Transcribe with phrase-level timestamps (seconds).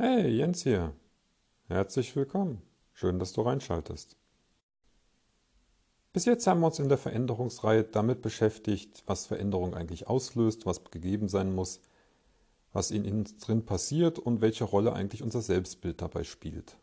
[0.00, 0.92] Hey, Jens hier.
[1.66, 2.62] Herzlich willkommen.
[2.92, 4.16] Schön, dass du reinschaltest.
[6.12, 10.84] Bis jetzt haben wir uns in der Veränderungsreihe damit beschäftigt, was Veränderung eigentlich auslöst, was
[10.84, 11.80] gegeben sein muss,
[12.72, 16.78] was in uns drin passiert und welche Rolle eigentlich unser Selbstbild dabei spielt.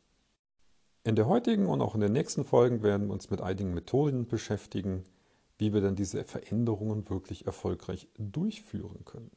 [1.06, 4.28] In der heutigen und auch in den nächsten Folgen werden wir uns mit einigen Methoden
[4.28, 5.06] beschäftigen,
[5.58, 9.32] wie wir dann diese Veränderungen wirklich erfolgreich durchführen können.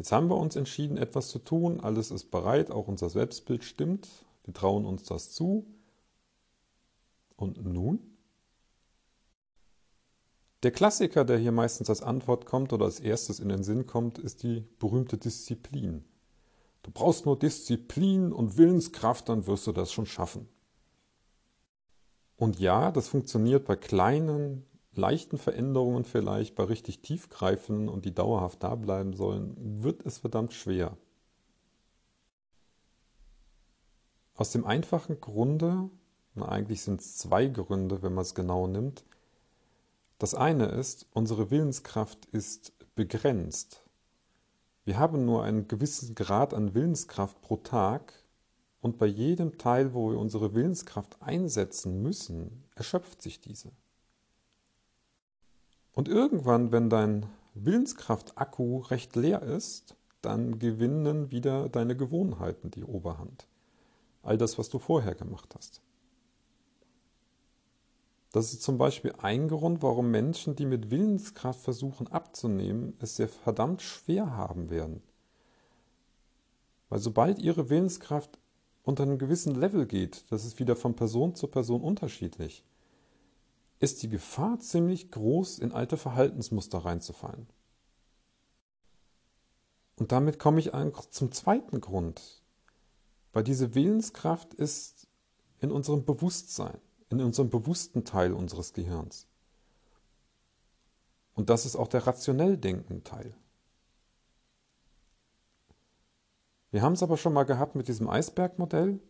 [0.00, 4.08] Jetzt haben wir uns entschieden, etwas zu tun, alles ist bereit, auch unser Selbstbild stimmt,
[4.46, 5.66] wir trauen uns das zu.
[7.36, 8.16] Und nun?
[10.62, 14.16] Der Klassiker, der hier meistens als Antwort kommt oder als erstes in den Sinn kommt,
[14.16, 16.06] ist die berühmte Disziplin.
[16.82, 20.48] Du brauchst nur Disziplin und Willenskraft, dann wirst du das schon schaffen.
[22.36, 24.64] Und ja, das funktioniert bei kleinen,
[25.00, 30.52] leichten Veränderungen vielleicht, bei richtig tiefgreifenden und die dauerhaft da bleiben sollen, wird es verdammt
[30.52, 30.96] schwer.
[34.34, 35.90] Aus dem einfachen Grunde,
[36.34, 39.04] na eigentlich sind es zwei Gründe, wenn man es genau nimmt.
[40.18, 43.82] Das eine ist, unsere Willenskraft ist begrenzt.
[44.84, 48.12] Wir haben nur einen gewissen Grad an Willenskraft pro Tag
[48.80, 53.72] und bei jedem Teil, wo wir unsere Willenskraft einsetzen müssen, erschöpft sich diese.
[55.92, 63.46] Und irgendwann, wenn dein Willenskraftakku recht leer ist, dann gewinnen wieder deine Gewohnheiten die Oberhand.
[64.22, 65.80] All das, was du vorher gemacht hast.
[68.32, 73.28] Das ist zum Beispiel ein Grund, warum Menschen, die mit Willenskraft versuchen abzunehmen, es sehr
[73.28, 75.02] verdammt schwer haben werden.
[76.88, 78.38] Weil sobald ihre Willenskraft
[78.84, 82.64] unter einem gewissen Level geht, das ist wieder von Person zu Person unterschiedlich,
[83.80, 87.48] ist die Gefahr ziemlich groß, in alte Verhaltensmuster reinzufallen.
[89.96, 90.70] Und damit komme ich
[91.10, 92.42] zum zweiten Grund,
[93.32, 95.08] weil diese Willenskraft ist
[95.58, 96.78] in unserem Bewusstsein,
[97.10, 99.26] in unserem bewussten Teil unseres Gehirns.
[101.34, 103.34] Und das ist auch der rationell denkende Teil.
[106.70, 109.00] Wir haben es aber schon mal gehabt mit diesem Eisbergmodell.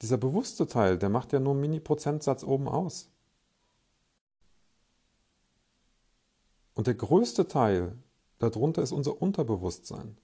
[0.00, 3.11] Dieser bewusste Teil, der macht ja nur einen Mini-Prozentsatz oben aus.
[6.74, 7.96] Und der größte Teil
[8.38, 10.16] darunter ist unser Unterbewusstsein.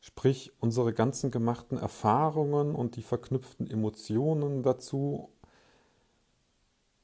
[0.00, 5.30] Sprich, unsere ganzen gemachten Erfahrungen und die verknüpften Emotionen dazu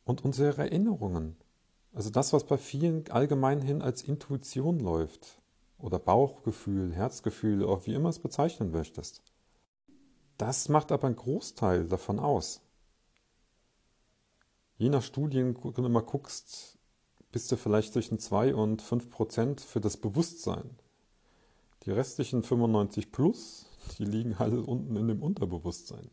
[0.04, 1.36] und unsere Erinnerungen.
[1.92, 5.40] Also das, was bei vielen allgemein hin als Intuition läuft
[5.78, 9.22] oder Bauchgefühl, Herzgefühl, auch wie immer es bezeichnen möchtest.
[10.38, 12.62] Das macht aber einen Großteil davon aus.
[14.78, 16.78] Je nach Studien, wenn du mal guckst,
[17.32, 20.70] bist du vielleicht zwischen 2 und 5 Prozent für das Bewusstsein.
[21.84, 23.66] Die restlichen 95 plus,
[23.98, 26.10] die liegen alle unten in dem Unterbewusstsein.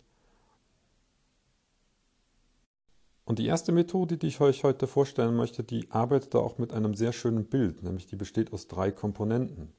[3.25, 6.95] Und die erste Methode, die ich euch heute vorstellen möchte, die arbeitet auch mit einem
[6.95, 9.71] sehr schönen Bild, nämlich die besteht aus drei Komponenten.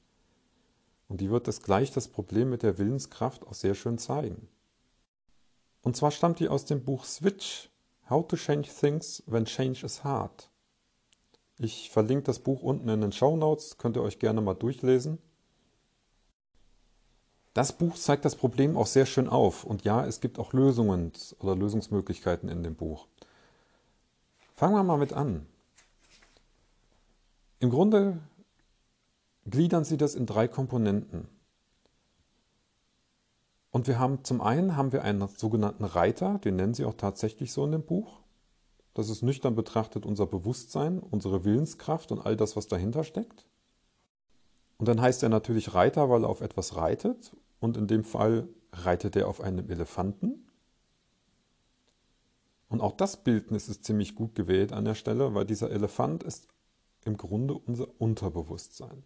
[1.09, 4.47] Und die wird das gleich das Problem mit der Willenskraft auch sehr schön zeigen.
[5.83, 7.71] Und zwar stammt die aus dem Buch Switch,
[8.09, 10.51] How to Change Things When Change is Hard.
[11.62, 15.19] Ich verlinke das Buch unten in den Show Notes, könnt ihr euch gerne mal durchlesen.
[17.53, 21.12] Das Buch zeigt das Problem auch sehr schön auf und ja, es gibt auch Lösungen
[21.38, 23.09] oder Lösungsmöglichkeiten in dem Buch.
[24.56, 25.47] Fangen wir mal mit an.
[27.59, 28.19] Im Grunde
[29.44, 31.28] gliedern sie das in drei Komponenten.
[33.71, 37.53] Und wir haben zum einen haben wir einen sogenannten Reiter, den nennen sie auch tatsächlich
[37.53, 38.19] so in dem Buch.
[38.95, 43.47] Das ist nüchtern betrachtet unser Bewusstsein, unsere Willenskraft und all das, was dahinter steckt.
[44.78, 47.37] Und dann heißt er natürlich Reiter, weil er auf etwas reitet.
[47.61, 50.47] Und in dem Fall reitet er auf einem Elefanten.
[52.69, 56.49] Und auch das Bildnis ist ziemlich gut gewählt an der Stelle, weil dieser Elefant ist
[57.05, 59.03] im Grunde unser Unterbewusstsein.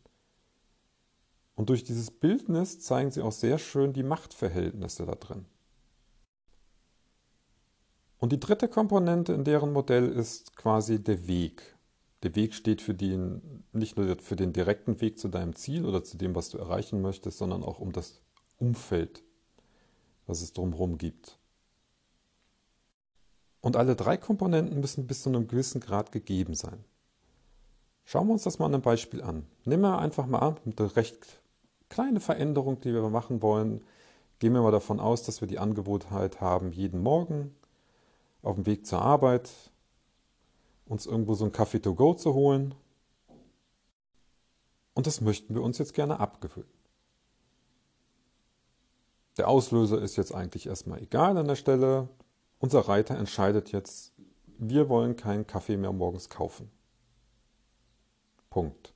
[1.55, 5.47] Und durch dieses Bildnis zeigen sie auch sehr schön die Machtverhältnisse da drin.
[8.25, 11.77] Und die dritte Komponente in deren Modell ist quasi der Weg.
[12.23, 16.03] Der Weg steht für den, nicht nur für den direkten Weg zu deinem Ziel oder
[16.05, 18.23] zu dem, was du erreichen möchtest, sondern auch um das
[18.57, 19.23] Umfeld,
[20.27, 21.39] was es drumherum gibt.
[23.61, 26.83] Und alle drei Komponenten müssen bis zu einem gewissen Grad gegeben sein.
[28.07, 29.45] Schauen wir uns das mal an einem Beispiel an.
[29.67, 31.43] Nehmen wir einfach mal an, eine recht
[31.91, 33.85] kleine Veränderung, die wir machen wollen.
[34.39, 37.55] Gehen wir mal davon aus, dass wir die Angewohnheit haben, jeden Morgen
[38.45, 39.51] auf dem Weg zur Arbeit
[40.87, 42.75] uns irgendwo so ein Kaffee to go zu holen.
[44.93, 46.71] Und das möchten wir uns jetzt gerne abgewöhnen.
[49.39, 52.09] Der Auslöser ist jetzt eigentlich erstmal egal an der Stelle.
[52.59, 54.13] Unser Reiter entscheidet jetzt,
[54.59, 56.71] wir wollen keinen Kaffee mehr morgens kaufen.
[58.51, 58.95] Punkt.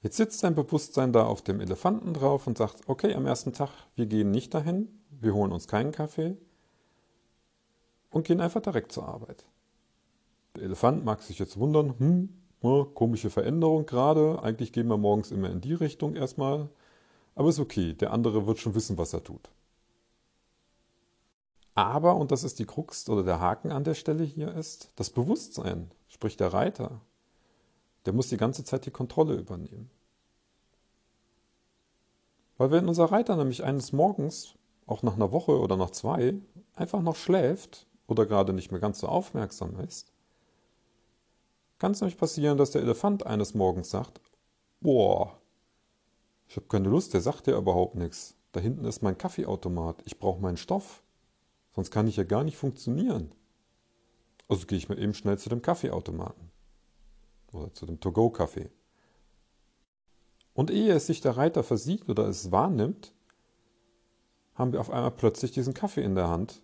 [0.00, 3.70] Jetzt sitzt dein Bewusstsein da auf dem Elefanten drauf und sagt, okay, am ersten Tag,
[3.96, 6.38] wir gehen nicht dahin, wir holen uns keinen Kaffee
[8.10, 9.44] und gehen einfach direkt zur Arbeit.
[10.56, 12.28] Der Elefant mag sich jetzt wundern, hm,
[12.94, 16.68] komische Veränderung gerade, eigentlich gehen wir morgens immer in die Richtung erstmal,
[17.34, 19.50] aber ist okay, der andere wird schon wissen, was er tut.
[21.74, 25.10] Aber, und das ist die Krux oder der Haken an der Stelle hier ist, das
[25.10, 27.02] Bewusstsein, sprich der Reiter,
[28.06, 29.90] der muss die ganze Zeit die Kontrolle übernehmen.
[32.56, 34.54] Weil wenn unser Reiter nämlich eines Morgens,
[34.86, 36.34] auch nach einer Woche oder nach zwei,
[36.74, 40.12] einfach noch schläft oder gerade nicht mehr ganz so aufmerksam ist,
[41.78, 44.20] kann es nämlich passieren, dass der Elefant eines Morgens sagt,
[44.80, 45.38] boah,
[46.48, 48.36] ich habe keine Lust, der sagt ja überhaupt nichts.
[48.52, 51.02] Da hinten ist mein Kaffeeautomat, ich brauche meinen Stoff.
[51.74, 53.32] Sonst kann ich ja gar nicht funktionieren.
[54.48, 56.50] Also gehe ich mal eben schnell zu dem Kaffeeautomaten.
[57.52, 58.70] Oder zu dem To-Go-Kaffee.
[60.54, 63.12] Und ehe es sich der Reiter versieht oder es wahrnimmt,
[64.54, 66.62] haben wir auf einmal plötzlich diesen Kaffee in der Hand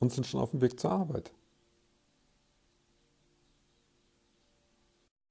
[0.00, 1.32] und sind schon auf dem Weg zur Arbeit.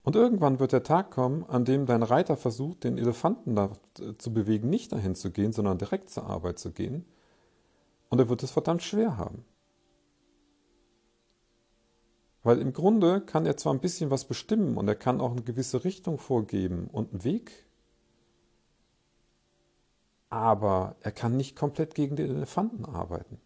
[0.03, 3.71] Und irgendwann wird der Tag kommen, an dem dein Reiter versucht, den Elefanten da
[4.17, 7.05] zu bewegen, nicht dahin zu gehen, sondern direkt zur Arbeit zu gehen
[8.09, 9.45] und er wird es verdammt schwer haben.
[12.41, 15.43] Weil im Grunde kann er zwar ein bisschen was bestimmen und er kann auch eine
[15.43, 17.67] gewisse Richtung vorgeben und einen Weg,
[20.29, 23.39] aber er kann nicht komplett gegen den Elefanten arbeiten.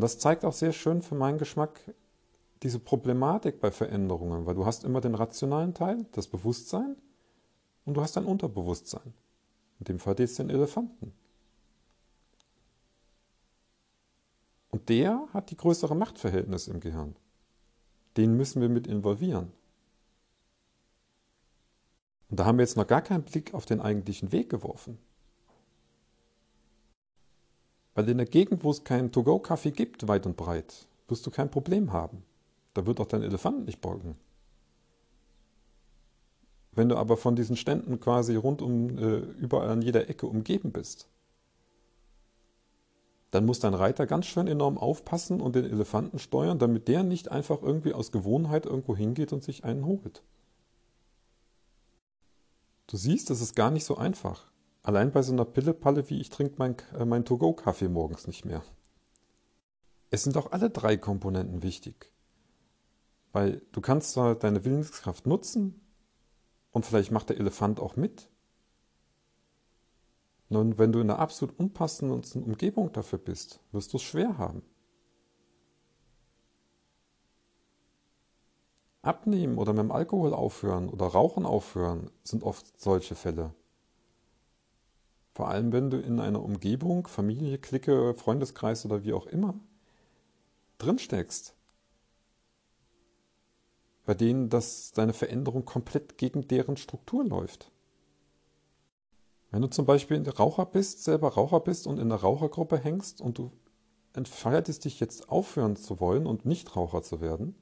[0.00, 1.78] Und das zeigt auch sehr schön für meinen Geschmack
[2.62, 6.96] diese Problematik bei Veränderungen, weil du hast immer den rationalen Teil, das Bewusstsein,
[7.84, 9.12] und du hast ein Unterbewusstsein.
[9.78, 11.12] In dem Fall jetzt den Elefanten.
[14.70, 17.14] Und der hat die größere Machtverhältnisse im Gehirn.
[18.16, 19.52] Den müssen wir mit involvieren.
[22.30, 24.96] Und da haben wir jetzt noch gar keinen Blick auf den eigentlichen Weg geworfen.
[28.00, 31.50] Weil in der Gegend, wo es keinen To-Go-Kaffee gibt, weit und breit, wirst du kein
[31.50, 32.22] Problem haben.
[32.72, 34.16] Da wird auch dein Elefant nicht beugen.
[36.72, 41.08] Wenn du aber von diesen Ständen quasi rundum äh, überall an jeder Ecke umgeben bist,
[43.32, 47.30] dann muss dein Reiter ganz schön enorm aufpassen und den Elefanten steuern, damit der nicht
[47.30, 50.22] einfach irgendwie aus Gewohnheit irgendwo hingeht und sich einen holt.
[52.86, 54.49] Du siehst, das ist gar nicht so einfach.
[54.82, 58.62] Allein bei so einer Pillepalle wie ich trinke mein, äh, mein To-Go-Kaffee morgens nicht mehr.
[60.10, 62.12] Es sind auch alle drei Komponenten wichtig.
[63.32, 65.80] Weil du kannst zwar deine Willenskraft nutzen
[66.72, 68.30] und vielleicht macht der Elefant auch mit,
[70.52, 74.62] nun, wenn du in einer absolut unpassenden Umgebung dafür bist, wirst du es schwer haben.
[79.00, 83.54] Abnehmen oder mit dem Alkohol aufhören oder Rauchen aufhören sind oft solche Fälle.
[85.40, 89.58] Vor allem, wenn du in einer Umgebung, Familie, Clique, Freundeskreis oder wie auch immer,
[90.76, 91.54] drinsteckst,
[94.04, 97.72] bei denen das, deine Veränderung komplett gegen deren Struktur läuft.
[99.50, 103.38] Wenn du zum Beispiel Raucher bist, selber Raucher bist und in der Rauchergruppe hängst und
[103.38, 103.50] du
[104.12, 107.54] entscheidest dich jetzt aufhören zu wollen und nicht Raucher zu werden,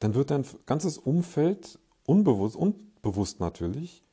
[0.00, 4.04] dann wird dein ganzes Umfeld unbewusst, unbewusst natürlich,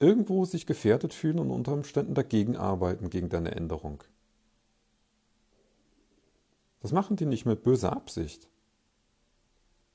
[0.00, 4.02] irgendwo sich gefährdet fühlen und unter Umständen dagegen arbeiten, gegen deine Änderung.
[6.80, 8.48] Das machen die nicht mit böser Absicht.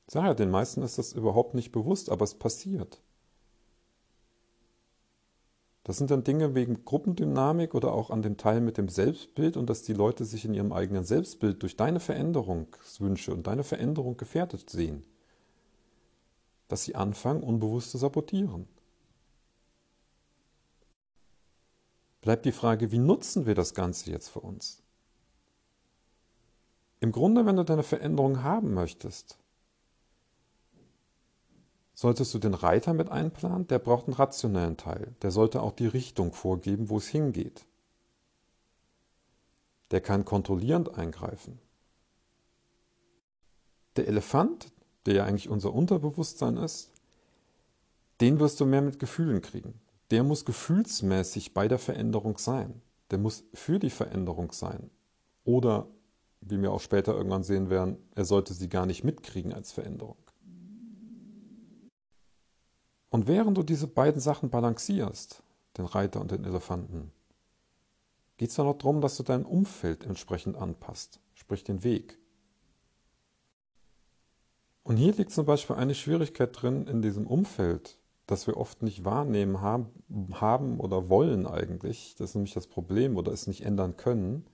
[0.07, 2.99] Ich sage ja, den meisten ist das überhaupt nicht bewusst, aber es passiert.
[5.83, 9.69] Das sind dann Dinge wegen Gruppendynamik oder auch an dem Teil mit dem Selbstbild und
[9.69, 14.69] dass die Leute sich in ihrem eigenen Selbstbild durch deine Veränderungswünsche und deine Veränderung gefährdet
[14.69, 15.03] sehen.
[16.67, 18.67] Dass sie anfangen, unbewusst zu sabotieren.
[22.21, 24.81] Bleibt die Frage, wie nutzen wir das Ganze jetzt für uns?
[26.99, 29.37] Im Grunde, wenn du deine Veränderung haben möchtest,
[32.01, 35.13] Solltest du den Reiter mit einplanen, der braucht einen rationellen Teil.
[35.21, 37.65] Der sollte auch die Richtung vorgeben, wo es hingeht.
[39.91, 41.59] Der kann kontrollierend eingreifen.
[43.97, 44.71] Der Elefant,
[45.05, 46.89] der ja eigentlich unser Unterbewusstsein ist,
[48.21, 49.73] den wirst du mehr mit Gefühlen kriegen.
[50.11, 52.81] Der muss gefühlsmäßig bei der Veränderung sein.
[53.11, 54.89] Der muss für die Veränderung sein.
[55.43, 55.87] Oder,
[56.41, 60.17] wie wir auch später irgendwann sehen werden, er sollte sie gar nicht mitkriegen als Veränderung.
[63.09, 65.43] Und während du diese beiden Sachen balancierst,
[65.77, 67.11] den Reiter und den Elefanten,
[68.37, 72.17] geht es dann noch darum, dass du dein Umfeld entsprechend anpasst, sprich den Weg.
[74.83, 77.98] Und hier liegt zum Beispiel eine Schwierigkeit drin in diesem Umfeld,
[78.29, 82.13] das wir oft nicht wahrnehmen haben, oder wollen eigentlich.
[82.15, 84.45] Das ist nämlich das Problem oder es nicht ändern können,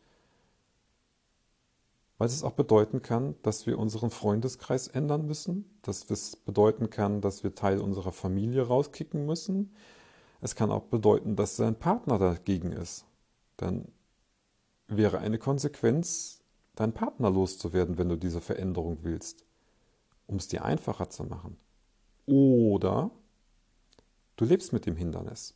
[2.17, 7.19] weil es auch bedeuten kann, dass wir unseren Freundeskreis ändern müssen, dass es bedeuten kann,
[7.19, 9.75] dass wir Teil unserer Familie rauskicken müssen.
[10.39, 13.05] Es kann auch bedeuten, dass sein Partner dagegen ist.
[13.57, 13.89] Dann
[14.87, 19.43] wäre eine Konsequenz, deinen Partner loszuwerden, wenn du diese Veränderung willst,
[20.27, 21.57] um es dir einfacher zu machen.
[22.25, 23.11] Oder
[24.35, 25.55] du lebst mit dem Hindernis.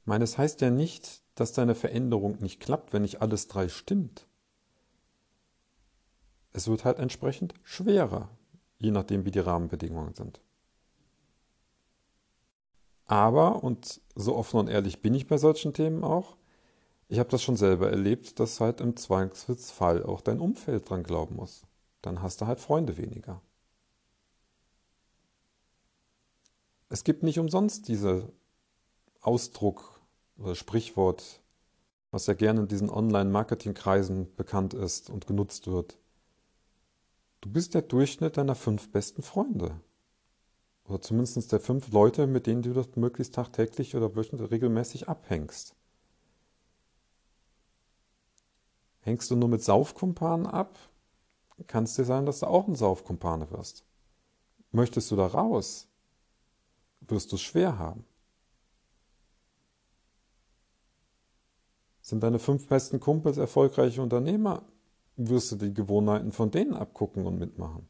[0.00, 3.68] Ich meine, es heißt ja nicht, dass deine Veränderung nicht klappt, wenn nicht alles drei
[3.68, 4.26] stimmt.
[6.52, 8.28] Es wird halt entsprechend schwerer,
[8.78, 10.40] je nachdem, wie die Rahmenbedingungen sind.
[13.06, 16.36] Aber, und so offen und ehrlich bin ich bei solchen Themen auch,
[17.08, 21.34] ich habe das schon selber erlebt, dass halt im Zweifelsfall auch dein Umfeld dran glauben
[21.34, 21.66] muss.
[22.02, 23.42] Dann hast du halt Freunde weniger.
[26.92, 28.32] Es gibt nicht umsonst diesen
[29.20, 30.00] Ausdruck
[30.36, 31.40] oder Sprichwort,
[32.10, 35.98] was ja gerne in diesen Online-Marketing-Kreisen bekannt ist und genutzt wird.
[37.42, 39.80] Du bist der Durchschnitt deiner fünf besten Freunde.
[40.84, 45.76] Oder zumindest der fünf Leute, mit denen du das möglichst tagtäglich oder wöchentlich regelmäßig abhängst.
[49.02, 50.76] Hängst du nur mit Saufkumpanen ab,
[51.68, 53.84] kann es dir sein, dass du auch ein Saufkumpane wirst.
[54.72, 55.89] Möchtest du da raus,
[57.00, 58.04] wirst du es schwer haben.
[62.00, 64.64] Sind deine fünf besten Kumpels erfolgreiche Unternehmer,
[65.16, 67.88] wirst du die Gewohnheiten von denen abgucken und mitmachen.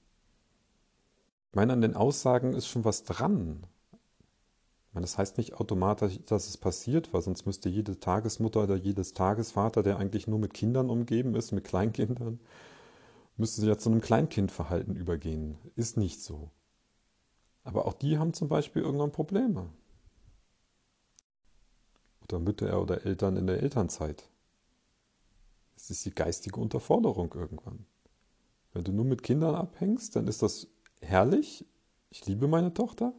[1.51, 3.67] Ich meine, an den Aussagen ist schon was dran.
[3.93, 8.77] Ich meine, das heißt nicht automatisch, dass es passiert, weil sonst müsste jede Tagesmutter oder
[8.77, 12.41] jedes Tagesvater, der eigentlich nur mit Kindern umgeben ist, mit Kleinkindern,
[13.37, 15.59] müsste ja zu einem Kleinkindverhalten übergehen.
[15.77, 16.51] Ist nicht so.
[17.65, 19.69] Aber auch die haben zum Beispiel irgendwann Probleme.
[22.23, 24.29] Oder Mütter oder Eltern in der Elternzeit.
[25.77, 27.87] Es ist die geistige Unterforderung irgendwann.
[28.73, 30.69] Wenn du nur mit Kindern abhängst, dann ist das
[31.01, 31.67] herrlich.
[32.11, 33.13] Ich liebe meine Tochter.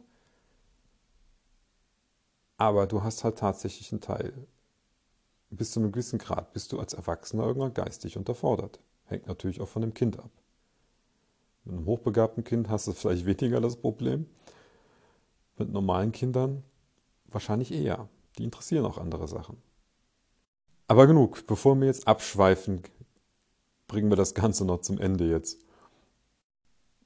[2.56, 4.46] Aber du hast halt tatsächlich einen Teil.
[5.50, 8.80] Bis zu einem gewissen Grad bist du als Erwachsener irgendwann geistig unterfordert.
[9.04, 10.30] Hängt natürlich auch von dem Kind ab.
[11.64, 14.26] Mit einem hochbegabten Kind hast du vielleicht weniger das Problem.
[15.56, 16.64] Mit normalen Kindern
[17.26, 18.08] wahrscheinlich eher.
[18.38, 19.56] Die interessieren auch andere Sachen.
[20.88, 22.82] Aber genug, bevor wir jetzt abschweifen,
[23.86, 25.64] bringen wir das Ganze noch zum Ende jetzt.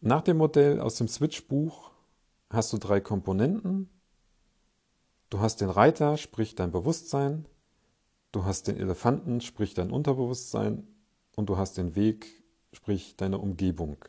[0.00, 1.90] Nach dem Modell aus dem Switch-Buch
[2.50, 3.88] hast du drei Komponenten.
[5.30, 7.46] Du hast den Reiter, sprich dein Bewusstsein.
[8.32, 10.86] Du hast den Elefanten, sprich dein Unterbewusstsein.
[11.34, 14.04] Und du hast den Weg, sprich deine Umgebung.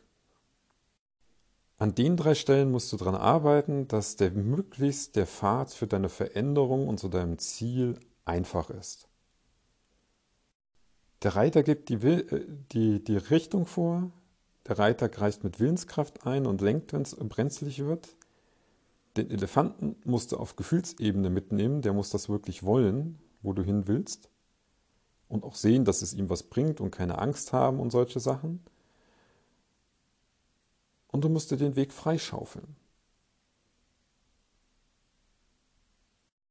[1.78, 6.08] An den drei Stellen musst du daran arbeiten, dass der möglichst der Pfad für deine
[6.08, 9.08] Veränderung und zu deinem Ziel einfach ist.
[11.22, 14.10] Der Reiter gibt die, äh, die, die Richtung vor,
[14.66, 18.16] der Reiter greift mit Willenskraft ein und lenkt, wenn es brenzlig wird.
[19.16, 23.86] Den Elefanten musst du auf Gefühlsebene mitnehmen, der muss das wirklich wollen, wo du hin
[23.86, 24.28] willst.
[25.28, 28.60] Und auch sehen, dass es ihm was bringt und keine Angst haben und solche Sachen.
[31.18, 32.76] Und du musst dir den Weg freischaufeln.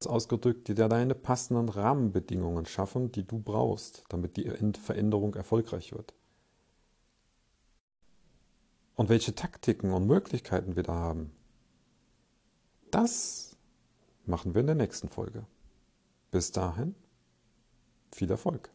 [0.05, 4.43] ausgedrückt, die dir deine passenden Rahmenbedingungen schaffen, die du brauchst, damit die
[4.73, 6.13] Veränderung erfolgreich wird.
[8.95, 11.31] Und welche Taktiken und Möglichkeiten wir da haben,
[12.91, 13.55] das
[14.25, 15.45] machen wir in der nächsten Folge.
[16.29, 16.93] Bis dahin,
[18.11, 18.69] viel Erfolg.